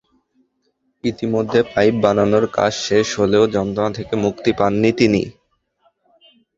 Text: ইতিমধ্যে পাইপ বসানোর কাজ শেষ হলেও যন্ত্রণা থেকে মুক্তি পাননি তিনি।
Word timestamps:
ইতিমধ্যে 1.03 1.59
পাইপ 1.73 1.93
বসানোর 2.03 2.45
কাজ 2.57 2.73
শেষ 2.87 3.07
হলেও 3.19 3.43
যন্ত্রণা 3.55 3.91
থেকে 3.97 4.13
মুক্তি 4.23 4.51
পাননি 4.59 4.89
তিনি। 4.99 5.21